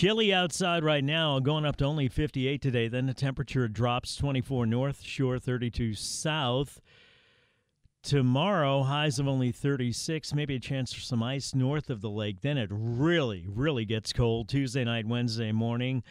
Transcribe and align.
Chilly 0.00 0.32
outside 0.32 0.82
right 0.82 1.04
now, 1.04 1.38
going 1.40 1.66
up 1.66 1.76
to 1.76 1.84
only 1.84 2.08
58 2.08 2.62
today. 2.62 2.88
Then 2.88 3.04
the 3.04 3.12
temperature 3.12 3.68
drops 3.68 4.16
24 4.16 4.64
north, 4.64 5.02
shore 5.02 5.38
32 5.38 5.92
south. 5.92 6.80
Tomorrow, 8.02 8.84
highs 8.84 9.18
of 9.18 9.28
only 9.28 9.52
36, 9.52 10.32
maybe 10.32 10.54
a 10.54 10.58
chance 10.58 10.90
for 10.90 11.02
some 11.02 11.22
ice 11.22 11.54
north 11.54 11.90
of 11.90 12.00
the 12.00 12.08
lake. 12.08 12.40
Then 12.40 12.56
it 12.56 12.70
really, 12.72 13.44
really 13.46 13.84
gets 13.84 14.14
cold. 14.14 14.48
Tuesday 14.48 14.84
night, 14.84 15.06
Wednesday 15.06 15.52
morning, 15.52 16.02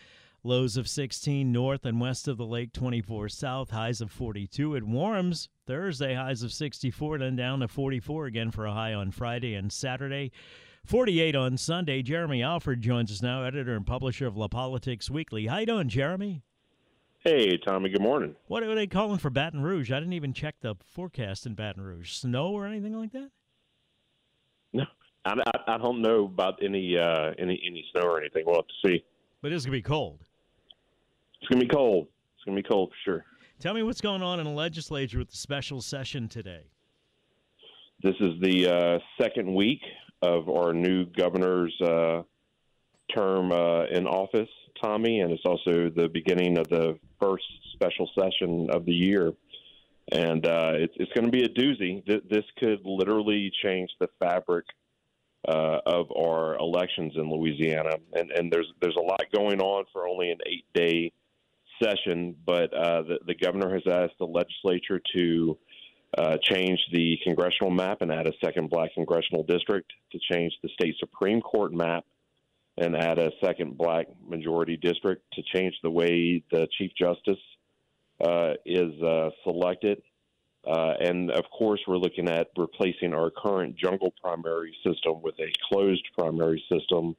lows 0.44 0.78
of 0.78 0.88
16 0.88 1.52
north 1.52 1.84
and 1.84 2.00
west 2.00 2.28
of 2.28 2.38
the 2.38 2.46
lake, 2.46 2.72
24 2.74 3.28
south, 3.30 3.72
highs 3.72 4.02
of 4.02 4.12
42. 4.12 4.76
It 4.76 4.84
warms 4.84 5.50
Thursday, 5.66 6.14
highs 6.14 6.44
of 6.44 6.53
64, 6.53 7.18
then 7.18 7.36
down 7.36 7.62
to 7.62 7.68
44 7.68 8.28
again 8.28 8.52
for 8.52 8.68
a 8.68 8.74
high 8.74 8.94
on 8.94 9.09
Friday 9.09 9.56
and 9.56 9.74
Saturday. 9.74 10.31
48 10.90 11.36
on 11.36 11.56
Sunday. 11.56 12.02
Jeremy 12.02 12.42
Alford 12.42 12.82
joins 12.82 13.12
us 13.12 13.22
now, 13.22 13.44
editor 13.44 13.76
and 13.76 13.86
publisher 13.86 14.26
of 14.26 14.34
LaPolitics 14.34 15.08
Weekly. 15.08 15.46
How 15.46 15.59
you 15.59 15.68
doing, 15.68 15.88
Jeremy? 15.88 16.42
Hey, 17.20 17.58
Tommy. 17.58 17.90
Good 17.90 18.02
morning. 18.02 18.36
What 18.48 18.64
are 18.64 18.73
they 18.73 18.88
calling 18.88 19.20
for 19.20 19.30
Baton 19.30 19.62
Rouge? 19.62 19.92
I 19.92 20.00
didn't 20.00 20.14
even 20.14 20.34
check 20.34 20.56
the 20.62 20.73
forecast 20.96 21.46
in 21.46 21.54
Baton 21.54 21.84
Rouge. 21.84 22.14
Snow 22.14 22.48
or 22.48 22.66
anything 22.66 22.98
like 22.98 23.12
that? 23.12 23.30
No, 24.73 24.86
I, 25.26 25.36
I, 25.46 25.76
I 25.76 25.78
don't 25.78 26.02
know 26.02 26.26
about 26.26 26.56
any 26.64 26.98
uh, 26.98 27.34
any 27.38 27.62
any 27.64 27.86
snow 27.92 28.08
or 28.08 28.20
anything. 28.20 28.46
We'll 28.48 28.56
have 28.56 28.66
to 28.66 28.88
see. 28.88 29.03
But 29.44 29.52
it's 29.52 29.66
gonna 29.66 29.78
be 29.78 29.84
cold. 29.84 30.18
It's 31.40 31.50
gonna 31.50 31.62
be 31.62 31.70
cold. 31.70 32.08
It's 32.36 32.46
gonna 32.46 32.56
be 32.56 32.68
cold 32.68 32.90
for 32.90 33.12
sure. 33.12 33.26
Tell 33.59 33.76
me 33.76 33.84
what's 33.84 34.02
going 34.02 34.24
on 34.24 34.40
in 34.40 34.46
the 34.48 34.52
legislature 34.52 35.20
with 35.20 35.30
the 35.30 35.38
special 35.38 35.84
session 35.84 36.28
today. 36.28 36.64
This 38.02 38.16
is 38.20 38.42
the 38.42 38.68
uh, 38.68 39.00
second 39.22 39.53
week 39.53 39.81
of 40.22 40.50
our 40.50 40.73
new 40.73 41.06
governor's 41.06 41.73
uh, 41.81 42.23
term 43.16 43.52
uh, 43.52 43.86
in 43.86 44.06
office, 44.08 44.50
Tommy, 44.81 45.22
and 45.22 45.31
it's 45.31 45.45
also 45.45 45.89
the 45.89 46.09
beginning 46.12 46.58
of 46.58 46.67
the 46.70 46.98
first 47.20 47.45
special 47.73 48.09
session 48.20 48.70
of 48.72 48.86
the 48.86 48.94
year. 48.94 49.34
And 50.12 50.45
uh, 50.45 50.72
it's, 50.74 50.94
it's 50.97 51.12
going 51.13 51.25
to 51.25 51.31
be 51.31 51.44
a 51.44 51.50
doozy. 51.50 52.03
This 52.06 52.44
could 52.57 52.80
literally 52.84 53.52
change 53.63 53.90
the 54.00 54.07
fabric 54.19 54.66
uh, 55.47 55.80
of 55.85 56.07
our 56.18 56.57
elections 56.57 57.13
in 57.16 57.31
Louisiana. 57.31 57.96
And, 58.13 58.31
and 58.31 58.51
there's 58.51 58.68
there's 58.81 58.97
a 59.00 59.03
lot 59.03 59.22
going 59.34 59.62
on 59.62 59.86
for 59.94 60.07
only 60.07 60.31
an 60.31 60.40
eight 60.47 60.66
day 60.74 61.12
session, 61.81 62.36
but 62.46 62.74
uh, 62.74 63.03
the, 63.03 63.19
the 63.28 63.36
governor 63.36 63.74
has 63.74 63.84
asked 63.90 64.18
the 64.19 64.25
legislature 64.25 65.01
to 65.16 65.57
uh, 66.18 66.38
change 66.42 66.80
the 66.92 67.18
congressional 67.24 67.70
map 67.70 68.02
and 68.02 68.12
add 68.12 68.28
a 68.28 68.34
second 68.44 68.70
black 68.70 68.94
congressional 68.94 69.44
district, 69.44 69.92
to 70.12 70.20
change 70.31 70.53
the 70.64 70.70
state 70.70 70.96
Supreme 71.00 71.42
Court 71.42 71.74
map 71.74 72.06
and 72.78 72.96
add 72.96 73.20
a 73.20 73.31
second 73.44 73.78
black 73.78 74.08
majority 74.28 74.78
district, 74.78 75.24
to 75.34 75.44
change 75.53 75.75
the 75.84 75.90
way 75.90 76.42
the 76.52 76.68
Chief 76.78 76.92
Justice 76.98 77.38
uh, 78.22 78.53
is 78.66 78.92
uh, 79.03 79.30
selected. 79.44 80.02
Uh, 80.66 80.94
and 81.00 81.31
of 81.31 81.46
course, 81.58 81.80
we're 81.88 81.98
looking 81.98 82.28
at 82.28 82.48
replacing 82.58 83.14
our 83.14 83.30
current 83.30 83.75
jungle 83.78 84.14
primary 84.22 84.75
system 84.84 85.22
with 85.22 85.36
a 85.40 85.52
closed 85.72 86.06
primary 86.18 86.64
system. 86.72 87.16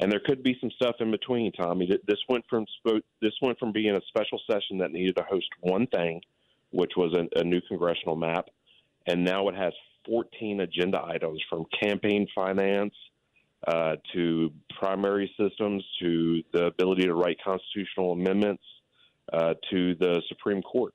And 0.00 0.10
there 0.10 0.20
could 0.24 0.42
be 0.42 0.56
some 0.60 0.70
stuff 0.70 0.96
in 1.00 1.10
between, 1.10 1.52
Tommy. 1.52 1.88
This 2.06 2.18
went 2.28 2.44
from 2.48 2.64
this 3.20 3.32
went 3.42 3.58
from 3.58 3.72
being 3.72 3.94
a 3.94 4.00
special 4.08 4.40
session 4.50 4.78
that 4.78 4.90
needed 4.90 5.16
to 5.16 5.22
host 5.22 5.48
one 5.60 5.86
thing 5.88 6.22
which 6.72 6.92
was 6.96 7.14
a, 7.14 7.40
a 7.40 7.44
new 7.44 7.60
congressional 7.68 8.16
map, 8.16 8.46
and 9.06 9.24
now 9.24 9.48
it 9.48 9.54
has 9.54 9.72
14 10.06 10.60
agenda 10.60 11.00
items 11.04 11.40
from 11.48 11.64
campaign 11.82 12.26
finance 12.34 12.94
uh, 13.66 13.96
to 14.12 14.50
primary 14.78 15.32
systems 15.38 15.84
to 16.00 16.42
the 16.52 16.66
ability 16.66 17.04
to 17.04 17.14
write 17.14 17.36
constitutional 17.44 18.12
amendments 18.12 18.62
uh, 19.32 19.54
to 19.70 19.94
the 19.96 20.20
Supreme 20.28 20.62
Court. 20.62 20.94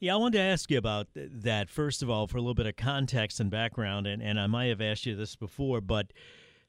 Yeah, 0.00 0.14
I 0.14 0.16
wanted 0.16 0.38
to 0.38 0.44
ask 0.44 0.70
you 0.70 0.78
about 0.78 1.06
that, 1.14 1.70
first 1.70 2.02
of 2.02 2.10
all, 2.10 2.26
for 2.26 2.36
a 2.36 2.40
little 2.40 2.54
bit 2.54 2.66
of 2.66 2.76
context 2.76 3.38
and 3.40 3.50
background. 3.50 4.06
And, 4.06 4.20
and 4.20 4.40
I 4.40 4.46
might 4.46 4.66
have 4.66 4.80
asked 4.80 5.06
you 5.06 5.14
this 5.14 5.36
before, 5.36 5.80
but 5.80 6.12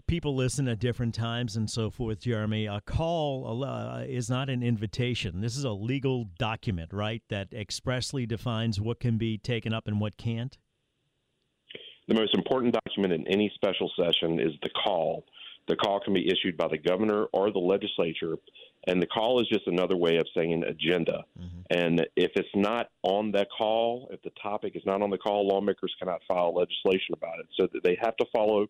people 0.08 0.36
listen 0.36 0.68
at 0.68 0.80
different 0.80 1.16
times 1.16 1.56
and 1.56 1.70
so 1.70 1.90
forth, 1.90 2.20
Jeremy. 2.20 2.66
A 2.68 2.82
call 2.82 3.64
uh, 3.64 4.02
is 4.02 4.30
not 4.30 4.50
an 4.50 4.64
invitation. 4.64 5.42
This 5.42 5.58
is 5.58 5.64
a 5.64 5.72
legal 5.72 6.26
document, 6.38 6.94
right, 6.94 7.22
that 7.30 7.54
expressly 7.54 8.26
defines 8.26 8.80
what 8.80 9.00
can 9.00 9.18
be 9.18 9.38
taken 9.38 9.74
up 9.74 9.88
and 9.88 10.00
what 10.00 10.18
can't? 10.18 10.58
The 12.08 12.14
most 12.14 12.36
important 12.36 12.76
document 12.86 13.14
in 13.14 13.28
any 13.28 13.52
special 13.56 13.92
session 13.98 14.40
is 14.40 14.54
the 14.62 14.70
call. 14.70 15.26
The 15.68 15.76
call 15.76 16.00
can 16.00 16.14
be 16.14 16.30
issued 16.30 16.56
by 16.58 16.68
the 16.68 16.78
governor 16.78 17.26
or 17.34 17.52
the 17.52 17.58
legislature, 17.58 18.36
and 18.88 19.02
the 19.02 19.08
call 19.08 19.42
is 19.42 19.48
just 19.48 19.66
another 19.66 19.98
way 19.98 20.18
of 20.18 20.28
saying 20.36 20.64
agenda. 20.64 21.24
Mm-hmm. 21.40 21.62
And 21.72 22.02
if 22.16 22.32
it's 22.36 22.48
not 22.54 22.90
on 23.02 23.32
that 23.32 23.48
call, 23.58 24.08
if 24.12 24.22
the 24.22 24.30
topic 24.42 24.74
is 24.76 24.84
not 24.86 25.02
on 25.02 25.10
the 25.10 25.18
call, 25.18 25.48
lawmakers 25.48 25.96
cannot 25.98 26.22
file 26.28 26.54
legislation 26.54 27.16
about 27.16 27.40
it. 27.40 27.48
So 27.60 27.68
they 27.84 27.98
have 28.00 28.16
to 28.18 28.26
follow 28.32 28.68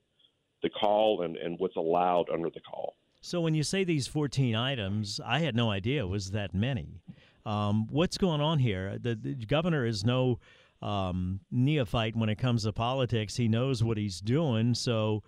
the 0.66 0.70
call 0.72 1.22
and, 1.22 1.38
and 1.38 1.60
what's 1.60 1.76
allowed 1.76 2.26
under 2.34 2.50
the 2.50 2.60
call. 2.60 2.96
So 3.22 3.40
when 3.40 3.54
you 3.54 3.62
say 3.62 3.84
these 3.84 4.08
14 4.08 4.56
items, 4.56 5.22
I 5.24 5.40
had 5.40 5.56
no 5.56 5.70
idea 5.70 6.02
it 6.02 6.10
was 6.10 6.32
that 6.32 6.56
many. 6.56 7.02
Um, 7.46 7.88
what's 7.92 8.18
going 8.18 8.42
on 8.42 8.58
here? 8.58 8.98
The, 9.00 9.14
the 9.14 9.36
governor 9.46 9.86
is 9.86 10.04
no 10.04 10.40
um, 10.82 11.40
neophyte 11.52 12.16
when 12.16 12.30
it 12.30 12.40
comes 12.40 12.64
to 12.64 12.74
politics. 12.74 13.36
He 13.36 13.48
knows 13.48 13.84
what 13.84 13.98
he's 13.98 14.20
doing. 14.20 14.74
So 14.74 15.22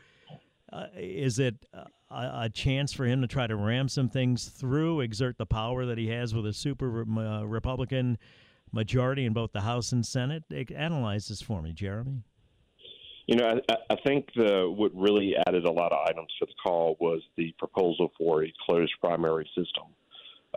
uh, 0.74 0.88
is 0.96 1.38
it 1.38 1.56
a, 1.72 1.86
a, 2.12 2.50
chance 2.52 2.92
for 2.92 3.06
him 3.06 3.22
to 3.22 3.28
try 3.28 3.46
to 3.46 3.56
ram 3.56 3.88
some 3.88 4.10
things 4.10 4.46
through, 4.46 5.02
exert 5.02 5.38
the 5.38 5.46
power 5.46 5.86
that 5.86 6.00
he 6.00 6.08
has 6.08 6.34
with 6.34 6.48
a 6.48 6.54
super 6.54 7.02
uh, 7.02 7.44
Republican 7.44 8.18
majority 8.72 9.26
in 9.26 9.34
both 9.34 9.52
the 9.52 9.62
House 9.62 9.92
and 9.92 10.04
Senate? 10.04 10.44
Analyze 10.76 11.28
this 11.28 11.42
for 11.42 11.62
me, 11.62 11.74
Jeremy. 11.74 12.24
You 13.28 13.36
know, 13.36 13.60
I, 13.70 13.76
I 13.90 13.96
think 14.06 14.30
the 14.38 14.74
what 14.74 14.92
really 14.96 15.36
added 15.48 15.66
a 15.66 15.72
lot 15.72 15.92
of 15.92 16.00
items 16.08 16.30
to 16.40 16.46
the 16.46 16.54
call 16.64 16.96
was 17.02 17.22
the 17.36 17.54
proposal 17.60 18.14
for 18.18 18.46
a 18.46 18.54
closed 18.66 18.94
primary 19.02 19.46
system, 19.54 19.84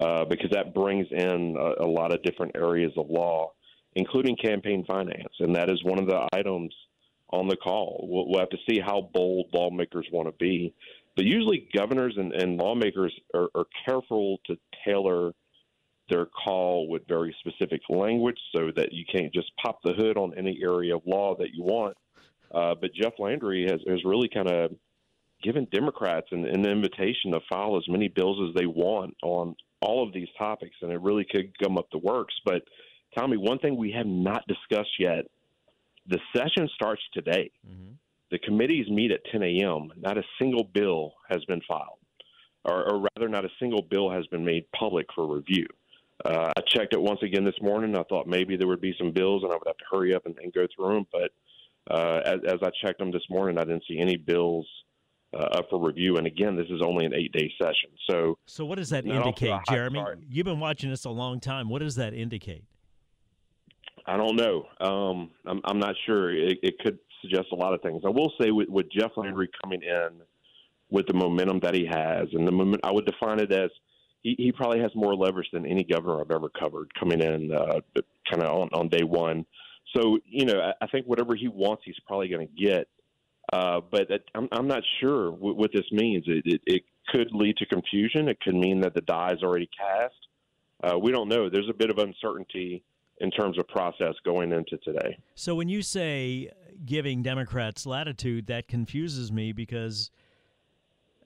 uh, 0.00 0.25
because 0.25 0.50
that 0.53 0.73
brings 0.73 1.09
in 1.11 1.56
a, 1.59 1.85
a 1.85 1.89
lot 1.89 2.15
of 2.15 2.23
different 2.23 2.55
areas 2.55 2.93
of 2.97 3.11
law, 3.11 3.53
including 3.97 4.37
campaign 4.37 4.85
finance, 4.87 5.35
and 5.41 5.56
that 5.56 5.69
is 5.69 5.83
one 5.83 5.99
of 5.99 6.06
the 6.06 6.29
items 6.33 6.73
on 7.31 7.49
the 7.49 7.56
call. 7.56 8.06
We'll, 8.09 8.29
we'll 8.29 8.39
have 8.39 8.50
to 8.50 8.59
see 8.69 8.79
how 8.79 9.11
bold 9.12 9.47
lawmakers 9.53 10.06
want 10.12 10.29
to 10.29 10.35
be, 10.39 10.73
but 11.17 11.25
usually 11.25 11.69
governors 11.75 12.15
and, 12.17 12.33
and 12.33 12.56
lawmakers 12.56 13.12
are, 13.35 13.49
are 13.56 13.67
careful 13.85 14.39
to 14.47 14.56
tailor 14.85 15.33
their 16.09 16.27
call 16.27 16.89
with 16.89 17.03
very 17.09 17.35
specific 17.41 17.81
language 17.89 18.39
so 18.55 18.71
that 18.77 18.93
you 18.93 19.05
can't 19.12 19.35
just 19.35 19.50
pop 19.61 19.81
the 19.83 19.93
hood 19.93 20.17
on 20.17 20.35
any 20.37 20.61
area 20.62 20.95
of 20.95 21.03
law 21.05 21.35
that 21.37 21.53
you 21.53 21.65
want 21.65 21.97
uh, 22.55 22.75
but 22.81 22.93
Jeff 22.94 23.14
Landry 23.19 23.67
has, 23.70 23.81
has 23.87 24.05
really 24.05 24.29
kind 24.29 24.49
of 24.49 24.73
given 25.43 25.67
Democrats 25.73 26.29
an, 26.32 26.44
an 26.44 26.67
invitation 26.67 27.32
to 27.32 27.41
file 27.49 27.76
as 27.76 27.85
many 27.88 28.08
bills 28.08 28.38
as 28.49 28.55
they 28.55 28.67
want 28.67 29.17
on 29.23 29.55
all 29.81 30.06
of 30.06 30.12
these 30.12 30.29
topics, 30.38 30.76
and 30.82 30.93
it 30.93 31.00
really 31.00 31.25
could 31.31 31.56
gum 31.58 31.79
up 31.79 31.88
the 31.91 31.99
works. 31.99 32.35
But 32.44 32.62
Tommy, 33.17 33.37
one 33.37 33.58
thing 33.58 33.76
we 33.76 33.93
have 33.93 34.06
not 34.06 34.47
discussed 34.47 34.99
yet: 34.99 35.26
the 36.06 36.19
session 36.37 36.69
starts 36.75 37.02
today. 37.12 37.50
Mm-hmm. 37.67 37.93
The 38.31 38.38
committees 38.38 38.88
meet 38.88 39.11
at 39.11 39.20
10 39.32 39.43
a.m. 39.43 39.93
Not 39.97 40.17
a 40.17 40.23
single 40.38 40.64
bill 40.64 41.14
has 41.29 41.44
been 41.47 41.61
filed. 41.67 41.99
or, 42.64 42.93
or 42.93 43.08
rather, 43.17 43.29
not 43.29 43.44
a 43.44 43.50
single 43.58 43.82
bill 43.82 44.11
has 44.11 44.26
been 44.29 44.44
made 44.44 44.70
public 44.73 45.06
for 45.14 45.26
review. 45.26 45.67
Uh, 46.25 46.52
I 46.56 46.61
checked 46.69 46.93
it 46.93 47.00
once 47.00 47.20
again 47.23 47.44
this 47.44 47.61
morning. 47.61 47.97
I 47.97 48.02
thought 48.05 48.26
maybe 48.26 48.56
there 48.56 48.69
would 48.69 48.81
be 48.81 48.94
some 48.99 49.11
bills 49.11 49.43
and 49.43 49.50
I 49.50 49.56
would 49.56 49.67
have 49.67 49.79
to 49.79 49.85
hurry 49.91 50.14
up 50.14 50.26
and, 50.26 50.37
and 50.38 50.52
go 50.52 50.67
through 50.75 50.94
them. 50.94 51.06
But 51.11 51.32
uh, 51.88 52.21
as, 52.25 52.41
as 52.47 52.59
I 52.62 52.71
checked 52.85 52.99
them 52.99 53.11
this 53.11 53.23
morning, 53.31 53.59
I 53.59 53.65
didn't 53.65 53.85
see 53.88 53.99
any 53.99 54.17
bills 54.17 54.67
uh, 55.35 55.59
up 55.59 55.67
for 55.71 55.81
review. 55.81 56.17
And 56.17 56.27
again, 56.27 56.56
this 56.56 56.67
is 56.71 56.82
only 56.85 57.05
an 57.05 57.15
eight 57.15 57.32
day 57.32 57.53
session. 57.61 57.91
So, 58.09 58.38
so 58.47 58.65
what 58.65 58.79
does 58.79 58.91
that 58.91 59.05
not 59.05 59.27
off 59.27 59.35
to 59.37 59.47
a 59.47 59.49
indicate, 59.49 59.75
Jeremy? 59.75 59.99
start. 59.99 60.21
You've 60.29 60.47
been 60.47 60.61
watching 60.61 60.91
this 60.91 61.05
a 61.05 61.11
long 61.11 61.41
time. 61.41 61.69
What 61.69 61.81
does 61.81 61.97
that 61.97 62.15
indicate? 62.15 62.65
I 64.06 64.17
don't 64.17 64.37
know. 64.37 64.67
Um, 64.81 65.31
I'm, 65.47 65.61
I'm 65.65 65.79
not 65.79 65.94
sure. 66.06 66.35
It, 66.35 66.59
it 66.62 66.79
could 66.81 66.99
suggest 67.23 67.49
a 67.53 67.56
lot 67.56 67.75
of 67.75 67.83
things. 67.83 68.03
I 68.05 68.09
will 68.09 68.33
say 68.41 68.50
with, 68.50 68.69
with 68.69 68.87
Jeff 68.91 69.12
Landry 69.17 69.49
coming 69.62 69.83
in 69.83 70.23
with 70.91 71.06
the 71.06 71.15
momentum 71.15 71.61
that 71.61 71.75
he 71.75 71.87
has, 71.87 72.26
and 72.33 72.47
the 72.47 72.53
moment 72.53 72.81
I 72.83 72.91
would 72.91 73.06
define 73.06 73.38
it 73.38 73.53
as 73.53 73.71
he, 74.23 74.35
he 74.38 74.53
probably 74.53 74.81
has 74.81 74.91
more 74.94 75.15
leverage 75.15 75.49
than 75.53 75.67
any 75.67 75.85
governor 75.85 76.21
I've 76.21 76.31
ever 76.31 76.49
covered 76.49 76.93
coming 76.99 77.21
in, 77.21 77.53
uh, 77.53 77.81
kind 78.29 78.43
of 78.43 78.59
on, 78.59 78.69
on 78.73 78.88
day 78.88 79.05
one. 79.05 79.44
So 79.97 80.19
you 80.25 80.45
know, 80.45 80.61
I, 80.61 80.85
I 80.85 80.87
think 80.89 81.07
whatever 81.07 81.35
he 81.35 81.49
wants, 81.49 81.83
he's 81.85 81.99
probably 82.07 82.29
going 82.29 82.47
to 82.47 82.65
get. 82.65 82.89
Uh, 83.53 83.81
but 83.91 84.09
I'm, 84.35 84.49
I'm 84.53 84.69
not 84.69 84.83
sure 85.01 85.33
what, 85.33 85.57
what 85.57 85.71
this 85.73 85.85
means. 85.91 86.25
It, 86.29 86.43
it, 86.45 86.61
it 86.67 86.83
could 87.09 87.29
lead 87.33 87.57
to 87.57 87.67
confusion. 87.67 88.29
It 88.29 88.39
could 88.41 88.55
mean 88.55 88.81
that 88.83 88.95
the 88.95 89.01
die 89.01 89.33
is 89.33 89.43
already 89.43 89.69
cast. 89.77 90.15
Uh, 90.85 90.99
we 90.99 91.11
don't 91.11 91.29
know. 91.29 91.51
There's 91.51 91.69
a 91.69 91.75
bit 91.75 91.91
of 91.91 91.99
uncertainty 91.99 92.85
in 93.19 93.31
terms 93.33 93.59
of 93.59 93.67
process 93.67 94.15
going 94.25 94.53
into 94.53 94.79
today. 94.79 95.19
So 95.35 95.55
when 95.57 95.69
you 95.69 95.83
say 95.83 96.51
giving 96.87 97.23
Democrats 97.23 97.87
latitude, 97.87 98.47
that 98.47 98.69
confuses 98.69 99.33
me 99.33 99.53
because 99.53 100.11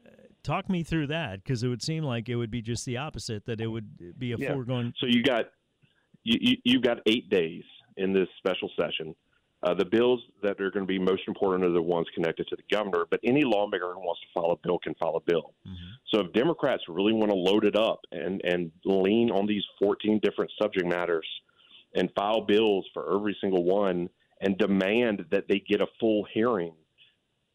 uh, 0.07 0.11
talk 0.43 0.71
me 0.71 0.83
through 0.83 1.09
that 1.09 1.45
because 1.45 1.63
it 1.63 1.69
would 1.69 1.83
seem 1.83 2.05
like 2.05 2.29
it 2.31 2.37
would 2.37 2.51
be 2.51 2.63
just 2.63 2.87
the 2.87 2.97
opposite 2.97 3.45
that 3.47 3.61
it 3.61 3.67
would 3.67 4.19
be 4.19 4.33
a 4.33 4.37
Yeah. 4.39 4.55
foregone. 4.55 4.95
So 4.99 5.07
you 5.07 5.23
got 5.23 5.47
you, 6.25 6.39
you, 6.41 6.57
you've 6.65 6.83
got 6.83 6.99
eight 7.07 7.29
days 7.29 7.65
in 7.97 8.13
this 8.13 8.29
special 8.39 8.71
session. 8.79 9.15
Uh, 9.63 9.73
the 9.73 9.85
bills 9.85 10.21
that 10.43 10.61
are 10.61 10.71
going 10.71 10.85
to 10.85 10.87
be 10.87 10.99
most 10.99 11.23
important 11.27 11.65
are 11.65 11.73
the 11.73 11.81
ones 11.81 12.07
connected 12.15 12.47
to 12.49 12.57
the 12.57 12.63
governor, 12.71 13.07
but 13.11 13.19
any 13.25 13.43
lawmaker 13.45 13.95
who 13.95 14.01
wants 14.01 14.21
to 14.21 14.27
file 14.35 14.51
a 14.51 14.67
bill 14.67 14.79
can 14.79 14.95
file 14.95 15.17
a 15.17 15.21
bill. 15.21 15.55
So 16.13 16.21
if 16.21 16.33
Democrats 16.35 16.83
really 16.87 17.15
want 17.15 17.31
to 17.31 17.37
load 17.37 17.65
it 17.65 17.75
up 17.75 18.01
and, 18.13 18.43
and 18.45 18.71
lean 18.85 19.31
on 19.31 19.47
these 19.47 19.63
14 19.83 20.21
different 20.23 20.51
subject 20.61 20.87
matters 20.87 21.27
and 21.95 22.11
file 22.15 22.43
bills 22.43 22.85
for 22.93 23.15
every 23.15 23.37
single 23.41 23.65
one 23.65 24.11
and 24.43 24.59
demand 24.59 25.25
that 25.31 25.45
they 25.49 25.61
get 25.67 25.81
a 25.81 25.87
full 25.99 26.27
hearing, 26.35 26.75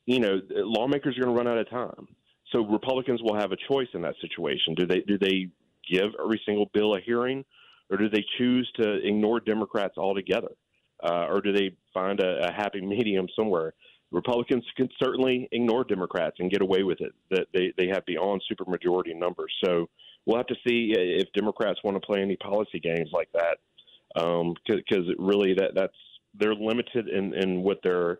you 0.08 0.20
know, 0.20 0.42
lawmakers 0.50 1.16
are 1.16 1.22
going 1.22 1.36
to 1.36 1.44
run 1.44 1.48
out 1.48 1.60
of 1.60 1.70
time. 1.70 2.08
So 2.52 2.66
Republicans 2.66 3.22
will 3.22 3.36
have 3.36 3.52
a 3.52 3.58
choice 3.72 3.90
in 3.94 4.02
that 4.02 4.16
situation. 4.20 4.74
Do 4.74 4.88
they 4.88 5.02
do 5.02 5.20
they 5.20 5.50
give 5.88 6.10
every 6.24 6.42
single 6.46 6.70
bill 6.74 6.96
a 6.96 7.00
hearing, 7.02 7.46
or 7.90 7.98
do 7.98 8.10
they 8.10 8.24
choose 8.38 8.70
to 8.80 9.06
ignore 9.06 9.40
Democrats 9.40 9.98
altogether, 9.98 10.52
uh, 11.04 11.28
or 11.30 11.42
do 11.42 11.52
they 11.52 11.76
find 11.94 12.20
a, 12.20 12.48
a 12.48 12.52
happy 12.52 12.82
medium 12.82 13.28
somewhere? 13.36 13.74
Republicans 14.12 14.64
can 14.76 14.90
certainly 15.02 15.48
ignore 15.52 15.84
Democrats 15.84 16.38
and 16.40 16.50
get 16.50 16.62
away 16.62 16.84
with 16.84 17.00
it. 17.02 17.14
That 17.30 17.48
they 17.54 17.74
they 17.78 17.88
have 17.88 18.06
beyond 18.06 18.42
supermajority 18.52 19.16
numbers. 19.16 19.54
So 19.64 19.88
we'll 20.26 20.38
have 20.38 20.48
to 20.48 20.56
see 20.68 20.94
if 20.96 21.28
Democrats 21.34 21.80
want 21.84 21.96
to 21.96 22.02
play 22.02 22.22
any 22.22 22.36
policy 22.38 22.80
games 22.80 23.10
like 23.14 23.30
that, 23.34 23.58
because 24.68 25.06
really 25.20 25.54
that 25.54 25.72
that's 25.76 25.94
they're 26.34 26.56
limited 26.56 27.08
in 27.08 27.34
in 27.36 27.62
what 27.62 27.80
their 27.84 28.20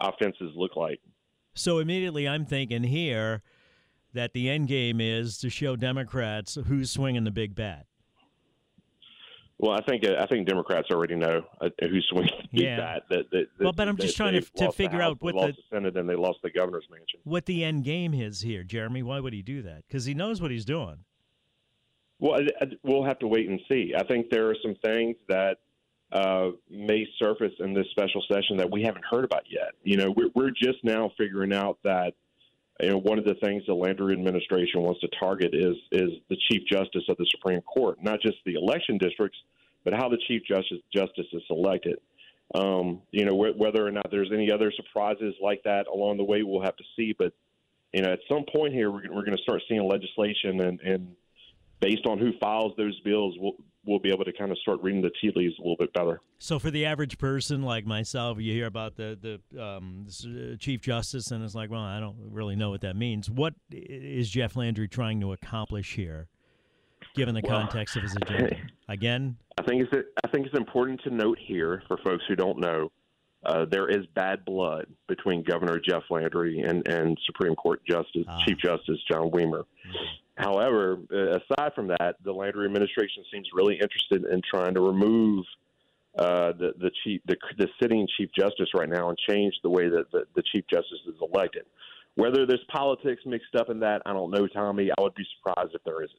offenses 0.00 0.52
look 0.56 0.76
like. 0.76 1.00
So 1.54 1.78
immediately 1.78 2.28
I'm 2.28 2.44
thinking 2.44 2.84
here 2.84 3.42
that 4.12 4.32
the 4.32 4.48
end 4.50 4.68
game 4.68 5.00
is 5.00 5.38
to 5.38 5.50
show 5.50 5.76
Democrats 5.76 6.58
who's 6.66 6.90
swinging 6.90 7.24
the 7.24 7.30
big 7.30 7.54
bat. 7.54 7.86
Well, 9.60 9.72
I 9.72 9.82
think 9.82 10.04
I 10.06 10.26
think 10.26 10.48
Democrats 10.48 10.88
already 10.90 11.16
know 11.16 11.42
uh, 11.60 11.68
who's 11.82 12.06
swinging 12.10 12.30
Yeah. 12.50 12.76
That, 12.76 13.02
that, 13.10 13.30
that, 13.30 13.46
Well, 13.58 13.72
but 13.72 13.88
I'm 13.88 13.96
just 13.96 14.16
trying 14.16 14.32
to- 14.32 14.40
they've 14.40 14.52
to 14.54 14.64
the 14.66 14.72
figure 14.72 15.00
House, 15.00 15.10
out 15.12 15.20
they 15.20 15.24
what 15.24 15.34
lost 15.34 15.46
the- 15.48 15.52
the 15.70 15.76
Senate 15.76 15.96
and 15.96 16.08
they 16.08 16.14
lost 16.16 16.38
the 16.42 16.50
governor's 16.50 16.86
mansion. 16.90 17.20
What 17.24 17.44
the 17.46 17.62
end 17.62 17.84
game 17.84 18.14
is 18.14 18.40
here, 18.40 18.62
Jeremy? 18.64 19.02
Why 19.02 19.20
would 19.20 19.32
he 19.34 19.42
do 19.42 19.60
that? 19.62 19.84
Because 19.86 20.06
he 20.06 20.14
knows 20.14 20.40
what 20.40 20.50
he's 20.50 20.64
doing. 20.64 21.04
Well, 22.18 22.40
I, 22.40 22.64
I, 22.64 22.68
we'll 22.82 23.04
have 23.04 23.18
to 23.20 23.26
wait 23.26 23.48
and 23.48 23.60
see. 23.68 23.92
I 23.96 24.02
think 24.04 24.30
there 24.30 24.48
are 24.50 24.56
some 24.62 24.74
things 24.84 25.16
that 25.28 25.58
uh, 26.12 26.50
may 26.70 27.06
surface 27.18 27.52
in 27.60 27.72
this 27.74 27.86
special 27.90 28.22
session 28.32 28.56
that 28.56 28.70
we 28.70 28.82
haven't 28.82 29.04
heard 29.10 29.24
about 29.24 29.44
yet. 29.48 29.72
You 29.84 29.96
know, 29.96 30.10
we're, 30.16 30.28
we're 30.34 30.50
just 30.50 30.82
now 30.82 31.10
figuring 31.16 31.52
out 31.52 31.78
that 31.84 32.14
you 32.82 32.90
know 32.90 32.98
one 32.98 33.18
of 33.18 33.24
the 33.24 33.34
things 33.42 33.62
the 33.66 33.74
Landry 33.74 34.12
administration 34.12 34.82
wants 34.82 35.00
to 35.00 35.08
target 35.18 35.54
is 35.54 35.76
is 35.92 36.10
the 36.28 36.36
chief 36.50 36.62
justice 36.70 37.04
of 37.08 37.16
the 37.16 37.26
Supreme 37.30 37.60
Court, 37.62 37.98
not 38.02 38.20
just 38.20 38.36
the 38.44 38.54
election 38.54 38.98
districts, 38.98 39.38
but 39.84 39.92
how 39.92 40.08
the 40.08 40.18
chief 40.28 40.42
justice 40.46 40.78
justice 40.94 41.26
is 41.32 41.42
selected. 41.46 41.98
Um, 42.54 43.02
you 43.12 43.24
know, 43.24 43.36
wh- 43.36 43.56
whether 43.58 43.86
or 43.86 43.92
not 43.92 44.10
there's 44.10 44.30
any 44.32 44.50
other 44.50 44.72
surprises 44.74 45.34
like 45.40 45.62
that 45.64 45.86
along 45.86 46.16
the 46.16 46.24
way, 46.24 46.42
we'll 46.42 46.62
have 46.62 46.76
to 46.76 46.84
see. 46.96 47.14
But 47.16 47.32
you 47.92 48.02
know, 48.02 48.12
at 48.12 48.20
some 48.28 48.44
point 48.52 48.72
here, 48.72 48.90
we're, 48.90 49.02
we're 49.12 49.24
going 49.24 49.36
to 49.36 49.42
start 49.42 49.62
seeing 49.68 49.88
legislation, 49.88 50.60
and, 50.60 50.80
and 50.80 51.14
based 51.80 52.06
on 52.06 52.18
who 52.18 52.32
files 52.40 52.72
those 52.76 52.98
bills, 53.00 53.34
we'll 53.38 53.54
we'll 53.84 53.98
be 53.98 54.10
able 54.10 54.24
to 54.24 54.32
kind 54.32 54.50
of 54.50 54.58
start 54.58 54.82
reading 54.82 55.00
the 55.02 55.10
tea 55.20 55.32
leaves 55.34 55.54
a 55.58 55.62
little 55.62 55.76
bit 55.76 55.92
better. 55.92 56.20
So 56.38 56.58
for 56.58 56.70
the 56.70 56.84
average 56.86 57.18
person 57.18 57.62
like 57.62 57.86
myself, 57.86 58.38
you 58.40 58.52
hear 58.52 58.66
about 58.66 58.96
the 58.96 59.40
the 59.52 59.62
um, 59.62 60.06
uh, 60.08 60.56
chief 60.58 60.80
justice, 60.80 61.30
and 61.30 61.42
it's 61.44 61.54
like, 61.54 61.70
well, 61.70 61.80
I 61.82 62.00
don't 62.00 62.16
really 62.30 62.56
know 62.56 62.70
what 62.70 62.82
that 62.82 62.96
means. 62.96 63.30
What 63.30 63.54
is 63.70 64.28
Jeff 64.30 64.56
Landry 64.56 64.88
trying 64.88 65.20
to 65.20 65.32
accomplish 65.32 65.94
here, 65.94 66.28
given 67.14 67.34
the 67.34 67.42
Well, 67.42 67.60
context 67.60 67.96
of 67.96 68.02
his 68.02 68.14
agenda? 68.16 68.56
Again, 68.88 69.36
I 69.58 69.62
think 69.62 69.82
it's 69.82 70.08
I 70.24 70.28
think 70.28 70.46
it's 70.46 70.56
important 70.56 71.00
to 71.04 71.10
note 71.10 71.38
here 71.40 71.82
for 71.88 71.96
folks 71.98 72.24
who 72.28 72.36
don't 72.36 72.58
know, 72.58 72.90
uh, 73.44 73.64
there 73.70 73.88
is 73.88 74.04
bad 74.14 74.44
blood 74.44 74.86
between 75.08 75.42
Governor 75.42 75.78
Jeff 75.80 76.02
Landry 76.10 76.60
and, 76.60 76.86
and 76.86 77.16
Supreme 77.26 77.54
Court 77.54 77.80
Justice 77.88 78.24
Ah. 78.28 78.42
Chief 78.46 78.58
Justice 78.58 78.98
John 79.10 79.30
Weimer. 79.30 79.64
However, 80.40 80.98
uh, 81.12 81.38
aside 81.38 81.72
from 81.74 81.88
that, 81.88 82.16
the 82.24 82.32
Landry 82.32 82.66
administration 82.66 83.24
seems 83.32 83.48
really 83.52 83.74
interested 83.74 84.24
in 84.24 84.40
trying 84.48 84.74
to 84.74 84.80
remove 84.80 85.44
uh, 86.18 86.52
the 86.58 86.72
the 86.78 86.90
chief 87.04 87.20
the, 87.26 87.36
the 87.58 87.68
sitting 87.80 88.06
Chief 88.16 88.30
Justice 88.36 88.68
right 88.74 88.88
now 88.88 89.08
and 89.10 89.18
change 89.28 89.54
the 89.62 89.70
way 89.70 89.88
that 89.88 90.10
the, 90.12 90.24
the 90.34 90.42
Chief 90.52 90.64
Justice 90.68 90.98
is 91.06 91.14
elected. 91.20 91.64
Whether 92.16 92.46
there's 92.46 92.64
politics 92.72 93.22
mixed 93.24 93.54
up 93.54 93.70
in 93.70 93.78
that, 93.80 94.02
I 94.04 94.12
don't 94.12 94.30
know, 94.30 94.46
Tommy. 94.48 94.90
I 94.96 95.00
would 95.00 95.14
be 95.14 95.24
surprised 95.38 95.74
if 95.74 95.82
there 95.84 96.02
isn't. 96.02 96.18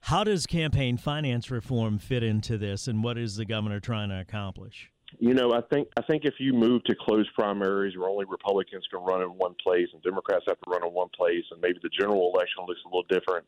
how 0.00 0.24
does 0.24 0.46
campaign 0.46 0.96
finance 0.96 1.50
reform 1.50 1.98
fit 1.98 2.22
into 2.22 2.58
this, 2.58 2.88
and 2.88 3.04
what 3.04 3.16
is 3.16 3.36
the 3.36 3.44
governor 3.44 3.78
trying 3.78 4.08
to 4.08 4.20
accomplish? 4.20 4.90
You 5.18 5.34
know, 5.34 5.52
I 5.52 5.60
think 5.72 5.88
I 5.96 6.02
think 6.02 6.24
if 6.24 6.34
you 6.38 6.52
move 6.52 6.84
to 6.84 6.94
closed 6.94 7.30
primaries 7.34 7.96
where 7.96 8.08
only 8.08 8.24
Republicans 8.24 8.84
can 8.90 9.00
run 9.00 9.22
in 9.22 9.28
one 9.28 9.54
place 9.62 9.88
and 9.92 10.02
Democrats 10.02 10.44
have 10.48 10.60
to 10.60 10.70
run 10.70 10.86
in 10.86 10.92
one 10.92 11.08
place, 11.16 11.44
and 11.50 11.60
maybe 11.60 11.78
the 11.82 11.88
general 11.88 12.32
election 12.34 12.64
looks 12.66 12.80
a 12.84 12.88
little 12.88 13.04
different, 13.08 13.46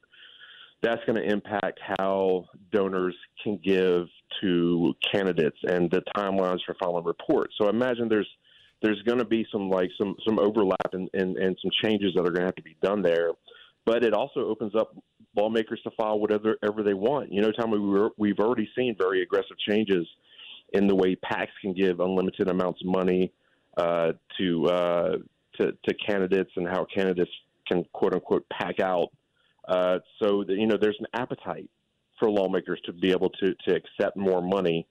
that's 0.83 1.05
going 1.07 1.17
to 1.17 1.31
impact 1.31 1.81
how 1.99 2.47
donors 2.73 3.17
can 3.43 3.59
give 3.65 4.07
to 4.41 4.95
candidates 5.13 5.57
and 5.65 5.91
the 5.91 6.03
timelines 6.17 6.59
for 6.67 6.75
filing 6.79 7.05
reports. 7.05 7.55
So 7.59 7.67
I 7.67 7.71
imagine 7.71 8.09
there's 8.09 8.29
there's 8.83 9.01
going 9.03 9.19
to 9.19 9.25
be 9.25 9.47
some 9.51 9.71
like 9.71 9.91
some 9.99 10.15
some 10.27 10.39
overlap 10.39 10.93
and, 10.93 11.09
and, 11.15 11.37
and 11.37 11.57
some 11.63 11.71
changes 11.83 12.13
that 12.15 12.21
are 12.21 12.31
going 12.31 12.43
to 12.43 12.47
have 12.47 12.57
to 12.57 12.63
be 12.63 12.77
done 12.83 13.03
there. 13.03 13.31
But 13.85 14.05
it 14.05 14.13
also 14.13 14.41
opens 14.41 14.75
up 14.75 14.95
lawmakers 15.37 15.81
to 15.85 15.91
file 15.97 16.19
whatever 16.19 16.57
ever 16.63 16.83
they 16.83 16.95
want. 16.95 17.33
You 17.33 17.43
know, 17.43 17.53
Tommy, 17.53 17.79
we 17.79 18.09
we've 18.17 18.39
already 18.39 18.69
seen 18.77 18.95
very 18.99 19.23
aggressive 19.23 19.57
changes 19.69 20.07
in 20.73 20.87
the 20.87 20.95
way 20.95 21.17
PACs 21.17 21.49
can 21.61 21.73
give 21.73 22.01
unlimited 22.01 22.49
amounts 22.49 22.81
of 22.83 22.89
money 22.89 23.33
uh, 23.77 24.13
to, 24.39 24.67
uh, 24.67 25.17
to 25.59 25.73
to 25.85 25.95
candidates 26.07 26.51
and 26.57 26.67
how 26.67 26.87
candidates 26.95 27.31
can 27.67 27.85
quote 27.93 28.15
unquote 28.15 28.47
pack 28.49 28.81
out. 28.81 29.09
Uh, 29.69 29.99
so 30.23 30.45
that, 30.45 30.57
you 30.57 30.67
know, 30.67 30.77
there's 30.81 30.97
an 31.01 31.07
appetite 31.15 31.69
for 32.19 32.31
lawmakers 32.31 32.81
to 32.87 32.93
be 32.93 33.11
able 33.11 33.31
to 33.31 33.55
to 33.67 33.75
accept 33.75 34.17
more 34.17 34.41
money. 34.41 34.87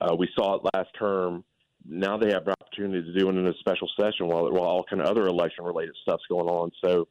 Uh, 0.00 0.14
we 0.14 0.28
saw 0.34 0.56
it 0.56 0.62
last 0.74 0.88
term. 0.98 1.44
Now 1.86 2.16
they 2.16 2.30
have 2.30 2.44
the 2.44 2.54
opportunity 2.60 3.02
to 3.02 3.18
do 3.18 3.28
it 3.28 3.36
in 3.36 3.46
a 3.46 3.54
special 3.58 3.88
session 3.98 4.28
while 4.28 4.50
while 4.50 4.64
all 4.64 4.84
kind 4.88 5.02
of 5.02 5.08
other 5.08 5.26
election 5.26 5.64
related 5.64 5.94
stuff's 6.02 6.24
going 6.28 6.48
on. 6.48 6.70
So, 6.84 7.08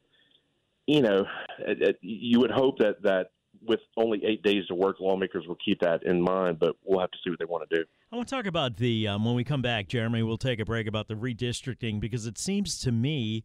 you 0.86 1.02
know, 1.02 1.24
it, 1.58 1.82
it, 1.82 1.98
you 2.00 2.40
would 2.40 2.50
hope 2.50 2.78
that 2.78 3.02
that 3.02 3.30
with 3.66 3.80
only 3.96 4.24
eight 4.24 4.42
days 4.42 4.66
to 4.68 4.74
work, 4.74 4.96
lawmakers 5.00 5.46
will 5.46 5.58
keep 5.64 5.80
that 5.80 6.02
in 6.04 6.20
mind. 6.20 6.58
But 6.58 6.76
we'll 6.84 7.00
have 7.00 7.10
to 7.10 7.18
see 7.22 7.30
what 7.30 7.38
they 7.38 7.44
want 7.44 7.68
to 7.68 7.76
do. 7.76 7.84
I 8.12 8.16
want 8.16 8.28
to 8.28 8.34
talk 8.34 8.46
about 8.46 8.76
the 8.76 9.08
um, 9.08 9.24
when 9.24 9.34
we 9.34 9.44
come 9.44 9.62
back, 9.62 9.88
Jeremy. 9.88 10.22
We'll 10.22 10.38
take 10.38 10.60
a 10.60 10.64
break 10.64 10.86
about 10.86 11.08
the 11.08 11.14
redistricting 11.14 12.00
because 12.00 12.26
it 12.26 12.38
seems 12.38 12.78
to 12.80 12.92
me 12.92 13.44